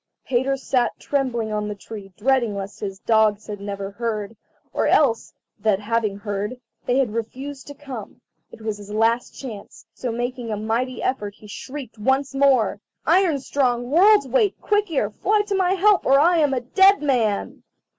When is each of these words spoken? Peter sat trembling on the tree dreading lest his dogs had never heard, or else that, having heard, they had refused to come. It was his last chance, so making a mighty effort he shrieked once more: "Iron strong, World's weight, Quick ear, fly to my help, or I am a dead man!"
Peter 0.25 0.57
sat 0.57 0.99
trembling 0.99 1.51
on 1.53 1.67
the 1.67 1.75
tree 1.75 2.11
dreading 2.17 2.55
lest 2.55 2.79
his 2.79 2.97
dogs 2.97 3.45
had 3.45 3.61
never 3.61 3.91
heard, 3.91 4.35
or 4.73 4.87
else 4.87 5.31
that, 5.59 5.79
having 5.79 6.17
heard, 6.17 6.59
they 6.87 6.97
had 6.97 7.13
refused 7.13 7.67
to 7.67 7.75
come. 7.75 8.19
It 8.51 8.61
was 8.61 8.79
his 8.79 8.91
last 8.91 9.39
chance, 9.39 9.85
so 9.93 10.11
making 10.11 10.49
a 10.49 10.57
mighty 10.57 11.03
effort 11.03 11.35
he 11.35 11.45
shrieked 11.45 11.99
once 11.99 12.33
more: 12.33 12.79
"Iron 13.05 13.37
strong, 13.39 13.91
World's 13.91 14.27
weight, 14.27 14.59
Quick 14.59 14.89
ear, 14.89 15.11
fly 15.11 15.43
to 15.45 15.53
my 15.53 15.73
help, 15.73 16.03
or 16.03 16.19
I 16.19 16.37
am 16.37 16.55
a 16.55 16.61
dead 16.61 17.03
man!" 17.03 17.61